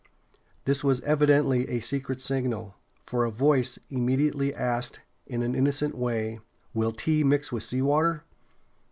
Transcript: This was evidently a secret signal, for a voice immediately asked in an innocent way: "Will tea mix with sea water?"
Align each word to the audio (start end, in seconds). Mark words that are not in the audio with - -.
This 0.65 0.83
was 0.83 1.01
evidently 1.01 1.69
a 1.69 1.79
secret 1.79 2.21
signal, 2.21 2.73
for 3.05 3.23
a 3.23 3.29
voice 3.29 3.77
immediately 3.91 4.51
asked 4.51 4.99
in 5.27 5.43
an 5.43 5.53
innocent 5.53 5.93
way: 5.95 6.39
"Will 6.73 6.91
tea 6.91 7.23
mix 7.23 7.51
with 7.51 7.61
sea 7.61 7.83
water?" 7.83 8.23